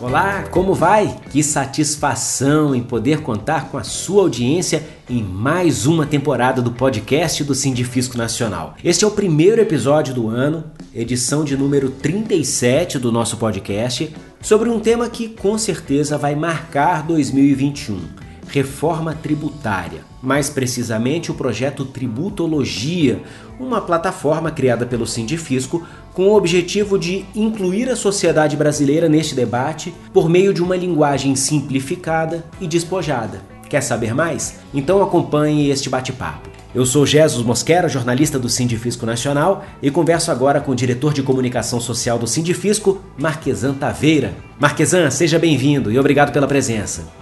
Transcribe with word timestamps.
Olá, 0.00 0.44
como 0.50 0.72
vai? 0.72 1.14
Que 1.30 1.42
satisfação 1.42 2.74
em 2.74 2.82
poder 2.82 3.20
contar 3.20 3.68
com 3.68 3.76
a 3.76 3.84
sua 3.84 4.22
audiência 4.22 4.82
em 5.10 5.22
mais 5.22 5.84
uma 5.84 6.06
temporada 6.06 6.62
do 6.62 6.72
podcast 6.72 7.44
do 7.44 7.54
Sindifisco 7.54 8.16
Nacional. 8.16 8.74
Este 8.82 9.04
é 9.04 9.06
o 9.06 9.10
primeiro 9.10 9.60
episódio 9.60 10.14
do 10.14 10.26
ano, 10.26 10.64
edição 10.94 11.44
de 11.44 11.54
número 11.54 11.90
37 11.90 12.98
do 12.98 13.12
nosso 13.12 13.36
podcast, 13.36 14.10
sobre 14.40 14.70
um 14.70 14.80
tema 14.80 15.06
que 15.10 15.28
com 15.28 15.58
certeza 15.58 16.16
vai 16.16 16.34
marcar 16.34 17.06
2021 17.06 18.19
reforma 18.50 19.14
tributária, 19.14 20.00
mais 20.20 20.50
precisamente 20.50 21.30
o 21.30 21.34
projeto 21.34 21.84
Tributologia, 21.84 23.22
uma 23.58 23.80
plataforma 23.80 24.50
criada 24.50 24.84
pelo 24.84 25.06
Sindifisco 25.06 25.86
com 26.12 26.28
o 26.28 26.36
objetivo 26.36 26.98
de 26.98 27.24
incluir 27.34 27.88
a 27.88 27.96
sociedade 27.96 28.56
brasileira 28.56 29.08
neste 29.08 29.34
debate 29.34 29.94
por 30.12 30.28
meio 30.28 30.52
de 30.52 30.62
uma 30.62 30.76
linguagem 30.76 31.36
simplificada 31.36 32.44
e 32.60 32.66
despojada. 32.66 33.40
Quer 33.68 33.82
saber 33.82 34.14
mais? 34.14 34.56
Então 34.74 35.00
acompanhe 35.00 35.70
este 35.70 35.88
bate-papo. 35.88 36.50
Eu 36.74 36.84
sou 36.84 37.06
Jesus 37.06 37.44
Mosquera, 37.44 37.88
jornalista 37.88 38.38
do 38.38 38.48
Sindifisco 38.48 39.06
Nacional, 39.06 39.64
e 39.82 39.90
converso 39.90 40.30
agora 40.30 40.60
com 40.60 40.72
o 40.72 40.76
diretor 40.76 41.12
de 41.12 41.22
comunicação 41.22 41.80
social 41.80 42.18
do 42.18 42.26
Sindifisco, 42.26 43.00
Marquesan 43.18 43.74
Taveira. 43.74 44.34
Marquesan, 44.58 45.10
seja 45.10 45.38
bem-vindo 45.38 45.90
e 45.90 45.98
obrigado 45.98 46.32
pela 46.32 46.46
presença. 46.46 47.19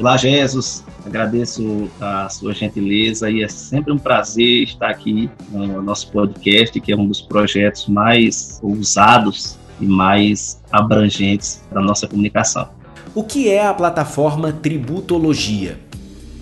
Olá, 0.00 0.16
Jesus. 0.16 0.82
Agradeço 1.04 1.90
a 2.00 2.26
sua 2.30 2.54
gentileza 2.54 3.30
e 3.30 3.42
é 3.42 3.48
sempre 3.48 3.92
um 3.92 3.98
prazer 3.98 4.62
estar 4.62 4.88
aqui 4.88 5.28
no 5.50 5.82
nosso 5.82 6.10
podcast, 6.10 6.80
que 6.80 6.90
é 6.90 6.96
um 6.96 7.06
dos 7.06 7.20
projetos 7.20 7.86
mais 7.86 8.58
ousados 8.62 9.58
e 9.78 9.84
mais 9.84 10.58
abrangentes 10.72 11.62
da 11.70 11.82
nossa 11.82 12.08
comunicação. 12.08 12.66
O 13.14 13.22
que 13.22 13.50
é 13.50 13.66
a 13.66 13.74
plataforma 13.74 14.50
Tributologia? 14.50 15.78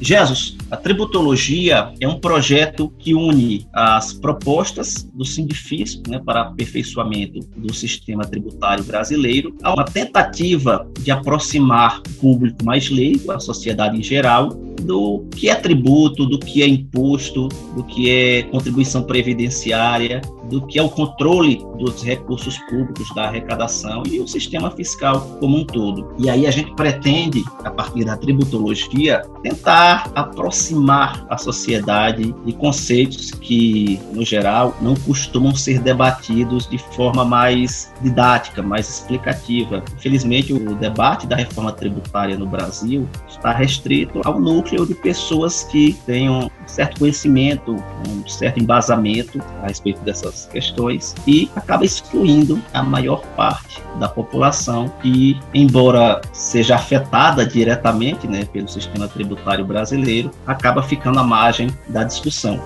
Jesus, 0.00 0.56
a 0.70 0.76
tributologia 0.76 1.92
é 2.00 2.06
um 2.06 2.20
projeto 2.20 2.92
que 2.98 3.14
une 3.14 3.66
as 3.72 4.12
propostas 4.12 5.08
do 5.12 5.24
Sindifisco 5.24 6.08
né, 6.08 6.20
para 6.24 6.42
aperfeiçoamento 6.42 7.40
do 7.56 7.74
sistema 7.74 8.24
tributário 8.24 8.84
brasileiro 8.84 9.56
a 9.62 9.74
uma 9.74 9.84
tentativa 9.84 10.88
de 11.00 11.10
aproximar 11.10 12.00
o 12.00 12.20
público 12.20 12.64
mais 12.64 12.88
leigo, 12.88 13.32
a 13.32 13.40
sociedade 13.40 13.96
em 13.96 14.02
geral, 14.02 14.50
do 14.80 15.26
que 15.34 15.48
é 15.48 15.54
tributo, 15.54 16.26
do 16.26 16.38
que 16.38 16.62
é 16.62 16.66
imposto, 16.66 17.48
do 17.74 17.84
que 17.84 18.10
é 18.10 18.42
contribuição 18.44 19.02
previdenciária, 19.02 20.20
do 20.48 20.66
que 20.66 20.78
é 20.78 20.82
o 20.82 20.88
controle 20.88 21.64
dos 21.78 22.02
recursos 22.02 22.58
públicos, 22.70 23.14
da 23.14 23.24
arrecadação 23.24 24.02
e 24.06 24.18
o 24.20 24.26
sistema 24.26 24.70
fiscal 24.70 25.20
como 25.38 25.58
um 25.58 25.64
todo. 25.64 26.14
E 26.18 26.28
aí 26.28 26.46
a 26.46 26.50
gente 26.50 26.74
pretende, 26.74 27.44
a 27.64 27.70
partir 27.70 28.04
da 28.04 28.16
tributologia, 28.16 29.22
tentar 29.42 30.10
aproximar 30.14 31.26
a 31.28 31.36
sociedade 31.36 32.34
de 32.44 32.52
conceitos 32.54 33.30
que, 33.30 34.00
no 34.12 34.24
geral, 34.24 34.74
não 34.80 34.94
costumam 34.94 35.54
ser 35.54 35.80
debatidos 35.80 36.68
de 36.68 36.78
forma 36.78 37.24
mais 37.24 37.92
didática, 38.00 38.62
mais 38.62 38.88
explicativa. 38.88 39.82
Infelizmente, 39.96 40.52
o 40.52 40.74
debate 40.74 41.26
da 41.26 41.36
reforma 41.36 41.72
tributária 41.72 42.36
no 42.36 42.46
Brasil 42.46 43.08
está 43.28 43.52
restrito 43.52 44.20
ao 44.24 44.40
núcleo 44.40 44.67
de 44.76 44.94
pessoas 44.94 45.64
que 45.64 45.94
tenham 46.06 46.50
certo 46.66 47.00
conhecimento, 47.00 47.76
um 48.08 48.28
certo 48.28 48.60
embasamento 48.60 49.40
a 49.62 49.66
respeito 49.66 50.00
dessas 50.00 50.46
questões 50.46 51.14
e 51.26 51.50
acaba 51.56 51.84
excluindo 51.84 52.62
a 52.72 52.82
maior 52.82 53.22
parte 53.36 53.82
da 53.98 54.08
população 54.08 54.88
que, 55.00 55.38
embora 55.54 56.20
seja 56.32 56.76
afetada 56.76 57.46
diretamente 57.46 58.26
né, 58.26 58.44
pelo 58.52 58.68
sistema 58.68 59.08
tributário 59.08 59.64
brasileiro, 59.64 60.30
acaba 60.46 60.82
ficando 60.82 61.18
à 61.18 61.24
margem 61.24 61.68
da 61.88 62.04
discussão. 62.04 62.60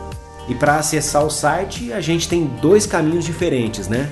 E 0.48 0.54
para 0.54 0.76
acessar 0.76 1.24
o 1.24 1.30
site, 1.30 1.92
a 1.92 2.00
gente 2.00 2.28
tem 2.28 2.50
dois 2.60 2.84
caminhos 2.84 3.24
diferentes, 3.24 3.88
né? 3.88 4.10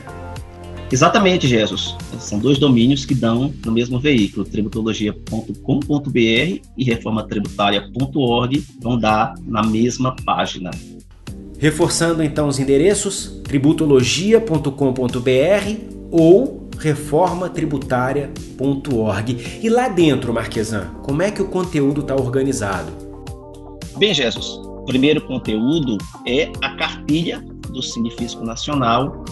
Exatamente, 0.93 1.47
Jesus. 1.47 1.97
São 2.19 2.39
dois 2.39 2.59
domínios 2.59 3.05
que 3.05 3.15
dão 3.15 3.55
no 3.65 3.71
mesmo 3.71 4.01
veículo, 4.01 4.45
tributologia.com.br 4.45 6.61
e 6.77 6.85
reformatributária.org 6.85 8.65
vão 8.81 8.99
dar 8.99 9.35
na 9.47 9.63
mesma 9.63 10.17
página. 10.25 10.73
Reforçando 11.59 12.23
então 12.23 12.49
os 12.49 12.59
endereços 12.59 13.41
tributologia.com.br 13.45 14.71
ou 16.11 16.69
reformatributária.org. 16.79 19.61
E 19.63 19.69
lá 19.69 19.89
dentro, 19.89 20.33
Marquesan, 20.33 20.87
como 21.03 21.21
é 21.23 21.31
que 21.31 21.43
o 21.43 21.49
conteúdo 21.49 22.01
está 22.01 22.17
organizado? 22.17 22.91
Bem, 23.99 24.15
Jesus, 24.15 24.47
o 24.47 24.85
primeiro 24.87 25.21
conteúdo 25.21 25.99
é 26.27 26.51
a 26.63 26.75
cartilha 26.77 27.45
do 27.69 27.83
Cinefisco 27.83 28.43
Nacional, 28.45 29.23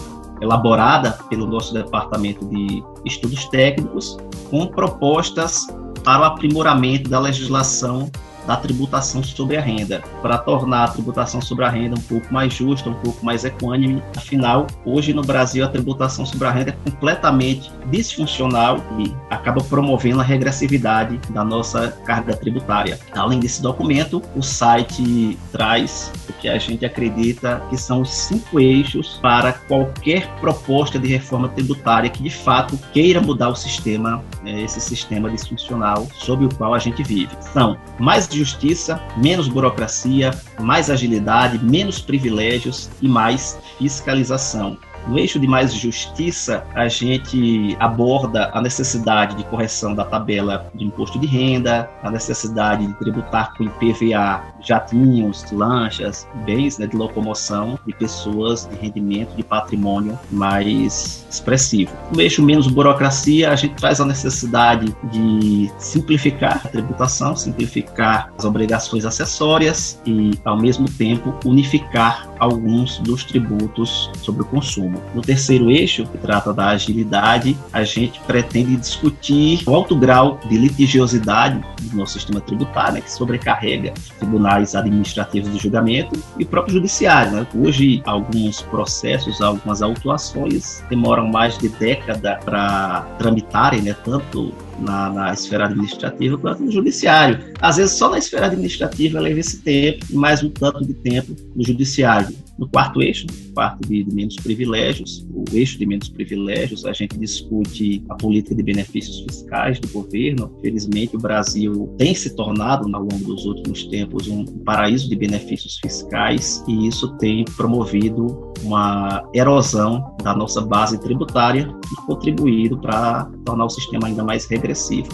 elaborada 0.41 1.17
pelo 1.29 1.45
nosso 1.45 1.73
Departamento 1.73 2.45
de 2.45 2.83
Estudos 3.05 3.45
Técnicos, 3.45 4.17
com 4.49 4.67
propostas 4.67 5.67
para 6.03 6.21
o 6.21 6.25
aprimoramento 6.25 7.09
da 7.09 7.19
legislação 7.19 8.09
da 8.49 8.57
tributação 8.57 9.23
sobre 9.23 9.57
a 9.57 9.61
renda, 9.61 10.01
para 10.23 10.35
tornar 10.39 10.85
a 10.85 10.87
tributação 10.87 11.39
sobre 11.39 11.65
a 11.65 11.69
renda 11.69 11.95
um 11.95 12.01
pouco 12.01 12.33
mais 12.33 12.51
justa, 12.51 12.89
um 12.89 12.95
pouco 12.95 13.23
mais 13.23 13.45
equânime. 13.45 14.01
Afinal, 14.17 14.65
hoje 14.83 15.13
no 15.13 15.21
Brasil 15.21 15.63
a 15.63 15.67
tributação 15.67 16.25
sobre 16.25 16.47
a 16.47 16.51
renda 16.51 16.71
é 16.71 16.89
completamente 16.89 17.71
disfuncional 17.91 18.83
e 18.97 19.13
acaba 19.29 19.63
promovendo 19.63 20.19
a 20.19 20.23
regressividade 20.23 21.19
da 21.29 21.43
nossa 21.43 21.89
carga 22.03 22.35
tributária. 22.35 22.99
Além 23.15 23.39
desse 23.39 23.61
documento, 23.61 24.19
o 24.35 24.41
site 24.41 25.37
traz 25.51 26.11
o 26.27 26.33
que 26.33 26.49
a 26.49 26.57
gente 26.57 26.83
acredita 26.83 27.61
que 27.69 27.77
são 27.77 28.01
os 28.01 28.09
cinco 28.09 28.59
eixos 28.59 29.19
para 29.21 29.53
qualquer 29.53 30.27
proposta 30.39 30.97
de 30.97 31.07
reforma 31.07 31.49
tributária 31.49 32.09
que 32.09 32.23
de 32.23 32.31
fato 32.31 32.79
queira 32.91 33.21
mudar 33.21 33.49
o 33.49 33.55
sistema, 33.55 34.23
né, 34.41 34.63
esse 34.63 34.81
sistema 34.81 35.29
disfuncional 35.29 36.07
sob 36.15 36.45
o 36.45 36.55
qual 36.55 36.73
a 36.73 36.79
gente 36.79 37.03
vive. 37.03 37.29
São 37.53 37.77
mais 37.99 38.27
justiça, 38.39 39.01
menos 39.17 39.47
burocracia, 39.47 40.31
mais 40.59 40.89
agilidade, 40.89 41.63
menos 41.63 41.99
privilégios 41.99 42.89
e 43.01 43.07
mais 43.07 43.59
fiscalização. 43.77 44.77
No 45.09 45.17
eixo 45.17 45.39
de 45.39 45.47
mais 45.47 45.73
justiça, 45.73 46.63
a 46.75 46.87
gente 46.87 47.75
aborda 47.79 48.51
a 48.53 48.61
necessidade 48.61 49.35
de 49.35 49.43
correção 49.45 49.95
da 49.95 50.05
tabela 50.05 50.69
de 50.75 50.85
imposto 50.85 51.17
de 51.17 51.25
renda, 51.25 51.89
a 52.03 52.11
necessidade 52.11 52.85
de 52.85 52.93
tributar 52.93 53.51
com 53.55 53.63
IPVA 53.63 54.43
jatinhos, 54.61 55.43
lanchas, 55.51 56.27
bens 56.45 56.77
né, 56.77 56.85
de 56.85 56.95
locomoção 56.95 57.79
de 57.87 57.93
pessoas 57.93 58.67
de 58.67 58.75
rendimento, 58.75 59.35
de 59.35 59.41
patrimônio 59.41 60.17
mais 60.29 61.25
expressivo. 61.27 61.91
No 62.13 62.21
eixo 62.21 62.43
menos 62.43 62.67
burocracia, 62.67 63.51
a 63.51 63.55
gente 63.55 63.73
traz 63.75 63.99
a 63.99 64.05
necessidade 64.05 64.95
de 65.11 65.71
simplificar 65.79 66.61
a 66.63 66.69
tributação, 66.69 67.35
simplificar 67.35 68.31
as 68.37 68.45
obrigações 68.45 69.05
acessórias 69.05 69.99
e, 70.05 70.37
ao 70.45 70.55
mesmo 70.55 70.87
tempo, 70.87 71.33
unificar 71.43 72.28
alguns 72.39 72.99
dos 72.99 73.23
tributos 73.23 74.09
sobre 74.21 74.41
o 74.41 74.45
consumo. 74.45 75.01
No 75.13 75.21
terceiro 75.21 75.69
eixo, 75.69 76.05
que 76.05 76.17
trata 76.17 76.53
da 76.53 76.69
agilidade, 76.69 77.57
a 77.71 77.83
gente 77.83 78.19
pretende 78.21 78.75
discutir 78.75 79.61
o 79.67 79.75
alto 79.75 79.95
grau 79.95 80.39
de 80.47 80.57
litigiosidade 80.57 81.63
do 81.81 81.97
nosso 81.97 82.13
sistema 82.13 82.41
tributário, 82.41 82.95
né, 82.95 83.01
que 83.01 83.11
sobrecarrega 83.11 83.93
tribunais 84.17 84.75
administrativos 84.75 85.51
de 85.51 85.57
julgamento 85.57 86.19
e 86.37 86.43
o 86.43 86.47
próprio 86.47 86.75
judiciário. 86.75 87.31
Né? 87.33 87.47
Hoje, 87.55 88.01
alguns 88.05 88.61
processos, 88.61 89.41
algumas 89.41 89.81
autuações 89.81 90.83
demoram 90.89 91.27
mais 91.27 91.57
de 91.57 91.69
década 91.69 92.39
para 92.43 93.01
tramitarem, 93.17 93.81
né, 93.81 93.95
tanto 94.03 94.53
na, 94.81 95.09
na, 95.09 95.33
esfera 95.33 95.65
administrativa 95.65 96.37
quanto 96.37 96.63
no 96.63 96.71
judiciário. 96.71 97.39
Às 97.61 97.77
vezes, 97.77 97.97
só 97.97 98.09
na 98.09 98.17
esfera 98.17 98.47
administrativa 98.47 99.19
leva 99.19 99.39
esse 99.39 99.61
tempo 99.61 100.05
mais 100.11 100.43
um 100.43 100.49
tanto 100.49 100.85
de 100.85 100.93
tempo 100.93 101.35
no 101.55 101.63
judiciário. 101.63 102.35
No 102.59 102.67
quarto 102.67 103.01
eixo, 103.01 103.25
quarto 103.53 103.87
de, 103.87 104.03
de, 104.03 104.13
menos 104.13 104.35
privilégios, 104.35 105.25
o 105.33 105.45
eixo 105.53 105.79
de 105.79 105.85
menos 105.85 106.09
privilégios, 106.09 106.85
a 106.85 106.91
gente 106.91 107.17
discute 107.17 108.03
a 108.09 108.15
política 108.15 108.53
de 108.53 108.61
benefícios 108.61 109.21
fiscais 109.21 109.79
do 109.79 109.87
governo. 109.87 110.51
Felizmente, 110.61 111.15
o 111.15 111.19
Brasil 111.19 111.95
tem 111.97 112.13
se 112.13 112.35
tornado, 112.35 112.83
ao 112.93 113.01
longo 113.01 113.23
dos 113.23 113.45
últimos 113.45 113.85
tempos, 113.85 114.27
um 114.27 114.43
paraíso 114.43 115.07
de 115.07 115.15
benefícios 115.15 115.79
fiscais 115.81 116.61
e 116.67 116.87
isso 116.87 117.15
tem 117.17 117.45
promovido 117.55 118.51
uma 118.61 119.23
erosão 119.33 120.13
da 120.21 120.35
nossa 120.35 120.59
base 120.59 120.99
tributária 120.99 121.73
e 121.91 122.05
contribuído 122.05 122.77
para 122.77 123.31
tornar 123.45 123.65
o 123.65 123.69
sistema 123.69 124.07
ainda 124.07 124.23
mais 124.23 124.45
regressivo. 124.45 124.68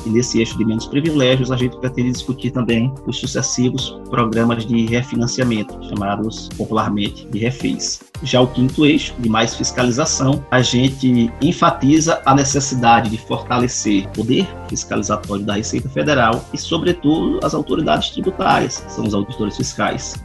E 0.06 0.10
nesse 0.10 0.40
eixo 0.40 0.58
de 0.58 0.66
menos 0.66 0.86
privilégios, 0.86 1.52
a 1.52 1.58
gente 1.58 1.78
pretende 1.78 2.12
discutir 2.12 2.52
também 2.52 2.94
os 3.06 3.20
sucessivos 3.20 4.00
programas 4.10 4.66
de 4.66 4.86
refinanciamento, 4.86 5.78
chamados 5.90 6.50
popularmente 6.58 7.28
e 7.34 7.40
refez. 7.40 8.02
Já 8.24 8.42
o 8.42 8.48
quinto 8.48 8.86
eixo, 8.86 9.14
de 9.20 9.30
mais 9.30 9.56
fiscalização, 9.56 10.46
a 10.52 10.62
gente 10.62 11.32
enfatiza 11.42 12.22
a 12.26 12.34
necessidade 12.34 13.10
de 13.10 13.18
fortalecer 13.18 14.06
o 14.08 14.10
poder 14.10 14.48
fiscalizatório 14.70 15.46
da 15.46 15.56
Receita 15.56 15.90
Federal 15.90 16.44
e, 16.54 16.58
sobretudo, 16.58 17.40
as 17.44 17.54
autoridades 17.54 18.10
tributárias, 18.10 18.78
que 18.80 18.92
são 18.92 19.06
os 19.06 19.14
auditores 19.14 19.58
fiscais. 19.58 20.16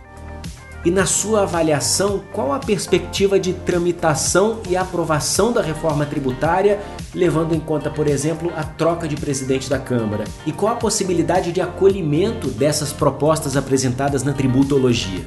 E 0.82 0.91
na 0.91 1.05
sua 1.05 1.43
avaliação, 1.43 2.23
qual 2.32 2.55
a 2.55 2.59
perspectiva 2.59 3.38
de 3.38 3.53
tramitação 3.53 4.61
e 4.67 4.77
aprovação 4.77 5.53
da 5.53 5.61
reforma 5.61 6.06
tributária, 6.06 6.81
levando 7.15 7.55
em 7.55 7.61
conta, 7.61 7.91
por 7.91 8.06
exemplo, 8.06 8.50
a 8.56 8.65
troca 8.65 9.06
de 9.06 9.15
presidente 9.15 9.69
da 9.69 9.79
Câmara? 9.79 10.25
E 10.47 10.53
qual 10.53 10.73
a 10.73 10.77
possibilidade 10.77 11.53
de 11.53 11.61
acolhimento 11.61 12.49
dessas 12.49 12.94
propostas 12.94 13.59
apresentadas 13.59 14.23
na 14.23 14.32
tributologia? 14.32 15.21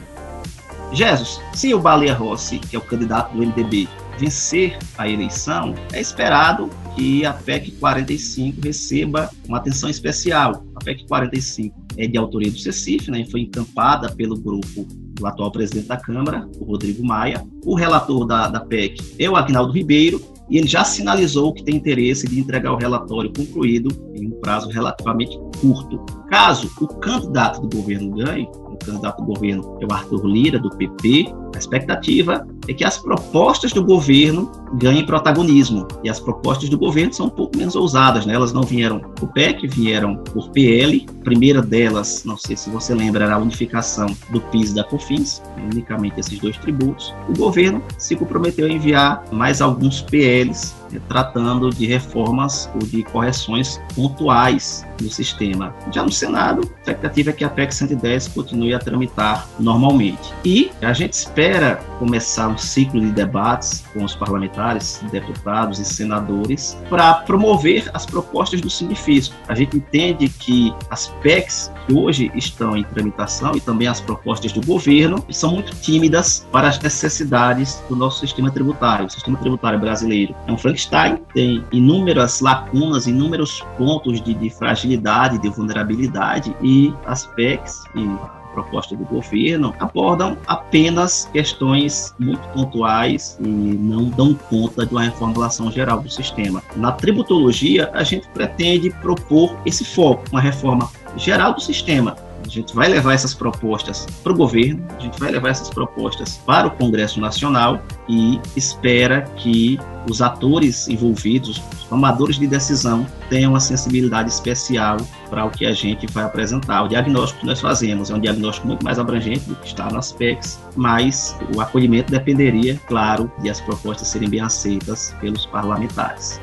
Jesus, 0.92 1.40
se 1.54 1.72
o 1.72 1.80
Baleia 1.80 2.16
Rossi, 2.16 2.58
que 2.58 2.76
é 2.76 2.80
o 2.80 2.82
candidato 2.82 3.36
do 3.36 3.46
MDB, 3.46 3.88
vencer 4.18 4.78
a 4.98 5.08
eleição, 5.08 5.76
é 5.92 6.02
esperado 6.02 6.70
que 6.96 7.26
a 7.26 7.34
PEC 7.34 7.72
45 7.74 8.60
receba 8.62 9.30
uma 9.48 9.58
atenção 9.58 9.90
especial. 9.90 10.66
A 10.76 10.84
PEC 10.84 11.08
45 11.08 11.76
é 11.98 12.08
de 12.08 12.18
autoria 12.18 12.52
do 12.52 12.58
CECIF, 12.58 13.10
né, 13.12 13.26
foi 13.30 13.42
encampada 13.42 14.12
pelo 14.12 14.36
grupo 14.36 14.88
do 15.14 15.26
atual 15.26 15.52
presidente 15.52 15.88
da 15.88 15.98
Câmara, 15.98 16.48
o 16.60 16.66
Rodrigo 16.66 17.06
Maia. 17.06 17.46
O 17.66 17.76
relator 17.76 18.26
da, 18.26 18.48
da 18.48 18.60
PEC 18.60 19.16
é 19.20 19.30
o 19.30 19.36
Agnaldo 19.36 19.72
Ribeiro, 19.72 20.22
e 20.50 20.58
ele 20.58 20.68
já 20.68 20.84
sinalizou 20.84 21.54
que 21.54 21.64
tem 21.64 21.76
interesse 21.76 22.28
de 22.28 22.40
entregar 22.40 22.74
o 22.74 22.78
relatório 22.78 23.32
concluído 23.34 23.90
em 24.14 24.28
um 24.28 24.40
prazo 24.42 24.70
relativamente 24.70 25.38
curto. 25.62 26.04
Caso 26.30 26.70
o 26.82 26.88
candidato 26.88 27.62
do 27.62 27.78
governo 27.78 28.12
ganhe, 28.12 28.48
o 28.52 28.78
candidato 28.78 29.22
do 29.22 29.26
governo 29.26 29.78
é 29.82 29.86
o 29.86 29.94
Arthur 29.94 30.26
Lira, 30.26 30.60
do 30.60 30.70
PP, 30.70 31.34
a 31.56 31.58
expectativa 31.58 32.46
é 32.68 32.74
que 32.74 32.84
as 32.84 32.98
propostas 32.98 33.72
do 33.74 33.84
governo 33.84 34.52
ganhem 34.74 35.06
protagonismo. 35.06 35.88
E 36.04 36.10
as 36.10 36.20
propostas 36.20 36.70
do 36.70 36.78
governo 36.78 37.14
são 37.14 37.28
um 37.28 37.30
pouco 37.30 37.58
menos 37.58 37.76
ousadas, 37.76 38.26
né? 38.26 38.34
Elas 38.34 38.54
não 38.54 38.64
vieram 38.64 39.00
por 39.00 39.32
PEC, 39.32 39.68
vieram 39.68 40.18
por 40.18 40.50
PL. 40.50 41.06
A 41.22 41.24
primeira 41.24 41.62
delas, 41.62 42.24
não 42.26 42.38
sei 42.38 42.56
se 42.56 42.70
você 42.70 42.94
lembra, 42.94 43.26
era 43.26 43.36
a 43.36 43.38
unificação 43.38 44.08
do 44.32 44.42
PIS 44.42 44.72
e 44.72 44.76
da 44.76 44.84
COFINS, 44.84 45.42
unicamente 45.72 46.20
esses 46.20 46.40
dois 46.40 46.58
tributos. 46.58 47.14
O 47.30 47.38
governo 47.38 47.82
se 47.98 48.16
comprometeu 48.16 48.66
a 48.66 48.70
enviar 48.70 49.24
mais 49.32 49.62
alguns 49.62 50.02
PLs 50.02 50.76
tratando 51.08 51.70
de 51.70 51.86
reformas 51.86 52.70
ou 52.74 52.80
de 52.80 53.04
correções 53.04 53.82
pontuais 53.96 54.86
no 55.02 55.10
sistema. 55.10 55.74
Já 55.92 56.04
no 56.04 56.12
Senado, 56.12 56.62
a 56.62 56.80
expectativa 56.80 57.30
é 57.30 57.34
que 57.34 57.44
a 57.44 57.50
PEC 57.50 57.74
110 57.74 58.28
continue 58.30 58.74
a 58.74 58.80
tramitar 58.80 59.48
normalmente. 59.60 60.34
E 60.46 60.72
a 60.82 60.94
gente 60.94 61.14
espera 61.14 61.78
começar 62.00 62.48
um 62.54 62.58
ciclo 62.58 63.02
de 63.02 63.12
debates 63.12 63.84
com 63.94 64.04
os 64.04 64.16
parlamentares, 64.16 65.04
deputados 65.12 65.80
e 65.80 65.86
senadores 65.86 66.78
para 66.90 67.16
promover 67.16 67.90
as 67.94 68.06
propostas 68.06 68.62
do 68.62 68.70
Sindifisco. 68.70 69.36
A 69.48 69.56
gente 69.56 69.78
entende 69.78 70.30
que 70.30 70.74
as 70.90 71.08
PECs 71.22 71.72
que 71.88 71.94
hoje 71.94 72.32
estão 72.36 72.78
em 72.78 72.84
tramitação 72.84 73.56
e 73.56 73.62
também 73.62 73.88
as 73.88 74.00
propostas 74.00 74.52
do 74.54 74.66
governo 74.66 75.24
são 75.30 75.52
muito 75.52 75.76
tímidas 75.76 76.48
para 76.52 76.70
as 76.70 76.80
necessidades 76.80 77.84
do 77.90 77.96
nosso 77.96 78.20
sistema 78.20 78.52
tributário. 78.52 79.08
O 79.08 79.10
sistema 79.10 79.38
tributário 79.38 79.80
brasileiro 79.80 80.36
é 80.48 80.52
um 80.52 80.58
Frankenstein, 80.58 81.18
tem 81.34 81.64
inúmeras 81.72 82.40
lacunas, 82.40 83.08
inúmeros 83.08 83.62
pontos 83.78 84.22
de, 84.22 84.34
de 84.34 84.50
fragilidade, 84.50 85.38
de 85.40 85.50
vulnerabilidade 85.50 86.56
e 86.62 86.94
as 87.06 87.26
PECs 87.26 87.84
e 87.96 88.43
proposta 88.54 88.96
do 88.96 89.04
governo 89.06 89.74
abordam 89.80 90.38
apenas 90.48 91.30
questões 91.34 92.14
muito 92.20 92.48
pontuais 92.50 93.38
e 93.40 93.48
não 93.48 94.06
dão 94.06 94.34
conta 94.34 94.86
de 94.86 94.92
uma 94.92 95.04
reformulação 95.04 95.72
geral 95.72 96.02
do 96.02 96.10
sistema. 96.10 96.64
Na 96.76 96.92
tributologia, 96.92 97.90
a 97.94 98.04
gente 98.04 98.28
pretende 98.30 98.90
propor 98.90 99.56
esse 99.66 99.84
foco, 99.84 100.24
uma 100.32 100.42
reforma 100.42 100.90
geral 101.18 101.54
do 101.54 101.62
sistema, 101.62 102.16
gente 102.54 102.76
vai 102.76 102.88
levar 102.88 103.14
essas 103.14 103.34
propostas 103.34 104.06
para 104.24 104.32
o 104.32 104.36
governo, 104.36 104.86
a 104.98 105.02
gente 105.02 105.20
vai 105.20 105.32
levar 105.32 105.50
essas 105.50 105.70
propostas 105.70 106.38
para 106.46 106.68
o 106.68 106.72
Congresso 106.72 107.20
Nacional 107.20 107.82
e 108.08 108.40
espera 108.56 109.22
que 109.38 109.80
os 110.10 110.22
atores 110.22 110.88
envolvidos, 110.88 111.62
os 111.74 111.84
tomadores 111.86 112.38
de 112.38 112.46
decisão, 112.46 113.08
tenham 113.30 113.54
uma 113.54 113.60
sensibilidade 113.60 114.30
especial 114.30 114.98
para 115.30 115.46
o 115.46 115.50
que 115.50 115.66
a 115.66 115.72
gente 115.72 116.06
vai 116.08 116.24
apresentar. 116.24 116.84
O 116.84 116.88
diagnóstico 116.88 117.42
que 117.42 117.46
nós 117.48 117.60
fazemos 117.60 118.10
é 118.10 118.16
um 118.16 118.20
diagnóstico 118.20 118.68
muito 118.68 118.84
mais 118.84 119.00
abrangente 119.00 119.42
do 119.42 119.56
que 119.56 119.68
está 119.68 119.90
nas 119.90 120.12
PECs, 120.12 120.60
mas 120.76 121.36
o 121.56 121.62
acolhimento 121.62 122.12
dependeria, 122.12 122.80
claro, 122.88 123.32
de 123.42 123.50
as 123.50 123.60
propostas 123.62 124.10
serem 124.10 124.30
bem 124.30 124.42
aceitas 124.42 125.16
pelos 125.20 125.46
parlamentares. 125.46 126.40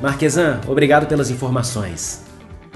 Marquesan, 0.00 0.60
obrigado 0.66 1.06
pelas 1.06 1.30
informações. 1.30 2.24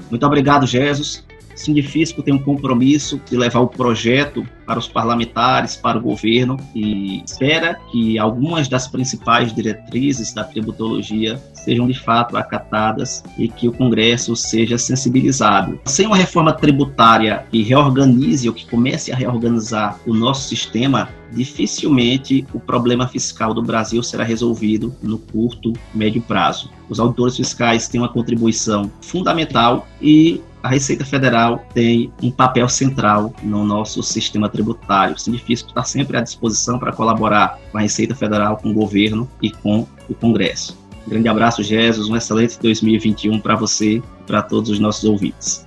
Muito 0.09 0.25
obrigado, 0.25 0.65
Jesus. 0.65 1.26
Sindifisco 1.57 2.21
tem 2.21 2.33
um 2.33 2.41
compromisso 2.41 3.19
de 3.29 3.35
levar 3.35 3.59
o 3.59 3.67
projeto 3.67 4.47
para 4.65 4.77
os 4.77 4.87
parlamentares, 4.87 5.75
para 5.75 5.97
o 5.97 6.01
governo 6.01 6.57
e 6.75 7.23
espera 7.25 7.79
que 7.91 8.19
algumas 8.19 8.67
das 8.67 8.87
principais 8.87 9.53
diretrizes 9.53 10.33
da 10.33 10.43
tributologia 10.43 11.41
sejam 11.53 11.87
de 11.87 11.97
fato 11.99 12.37
acatadas 12.37 13.23
e 13.37 13.47
que 13.47 13.67
o 13.67 13.71
Congresso 13.71 14.35
seja 14.35 14.77
sensibilizado. 14.77 15.79
Sem 15.85 16.05
uma 16.05 16.17
reforma 16.17 16.53
tributária 16.53 17.45
que 17.49 17.63
reorganize 17.63 18.47
ou 18.47 18.53
que 18.53 18.65
comece 18.65 19.11
a 19.11 19.15
reorganizar 19.15 19.99
o 20.05 20.13
nosso 20.13 20.47
sistema, 20.47 21.09
dificilmente 21.31 22.45
o 22.53 22.59
problema 22.59 23.07
fiscal 23.07 23.53
do 23.53 23.61
Brasil 23.61 24.03
será 24.03 24.23
resolvido 24.23 24.93
no 25.01 25.17
curto, 25.17 25.73
médio 25.93 26.21
prazo. 26.21 26.69
Os 26.89 26.99
auditores 26.99 27.35
fiscais 27.35 27.87
têm 27.87 27.99
uma 28.01 28.09
contribuição 28.09 28.91
fundamental 29.01 29.87
e 30.01 30.41
a 30.67 30.69
Receita 30.69 31.05
Federal 31.05 31.65
tem 31.73 32.11
um 32.21 32.29
papel 32.29 32.67
central 32.67 33.33
no 33.41 33.63
nosso 33.65 34.03
sistema 34.03 34.49
tributário. 34.49 35.15
O 35.15 35.17
Sindifisco 35.17 35.69
está 35.69 35.81
sempre 35.83 36.17
à 36.17 36.21
disposição 36.21 36.77
para 36.77 36.91
colaborar 36.91 37.57
com 37.71 37.77
a 37.77 37.81
Receita 37.81 38.13
Federal, 38.13 38.57
com 38.57 38.71
o 38.71 38.73
governo 38.73 39.29
e 39.41 39.49
com 39.49 39.87
o 40.09 40.13
Congresso. 40.13 40.77
Um 41.05 41.09
grande 41.09 41.29
abraço, 41.29 41.63
Jesus. 41.63 42.09
Um 42.09 42.17
excelente 42.17 42.59
2021 42.59 43.39
para 43.39 43.55
você 43.55 43.95
e 43.95 44.03
para 44.25 44.41
todos 44.41 44.69
os 44.69 44.77
nossos 44.77 45.05
ouvintes. 45.05 45.65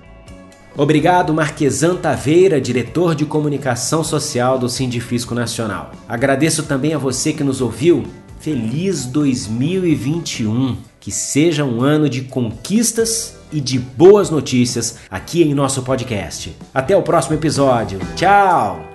Obrigado, 0.77 1.33
Marquesan 1.33 1.95
Taveira, 1.95 2.61
diretor 2.61 3.15
de 3.15 3.25
comunicação 3.25 4.03
social 4.03 4.59
do 4.59 4.69
Sindifisco 4.69 5.33
Nacional. 5.33 5.91
Agradeço 6.07 6.63
também 6.63 6.93
a 6.93 6.99
você 6.99 7.33
que 7.33 7.43
nos 7.43 7.59
ouviu. 7.59 8.03
Feliz 8.39 9.05
2021! 9.05 10.77
Que 10.99 11.11
seja 11.11 11.65
um 11.65 11.81
ano 11.81 12.07
de 12.07 12.21
conquistas 12.21 13.40
e 13.51 13.59
de 13.61 13.79
boas 13.79 14.29
notícias 14.29 14.97
aqui 15.09 15.43
em 15.43 15.53
nosso 15.53 15.83
podcast. 15.83 16.55
Até 16.73 16.95
o 16.95 17.03
próximo 17.03 17.35
episódio. 17.35 17.99
Tchau! 18.15 18.90